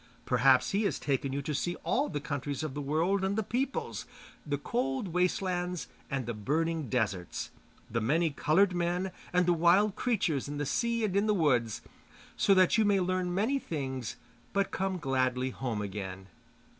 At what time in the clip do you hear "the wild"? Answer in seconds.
9.45-9.95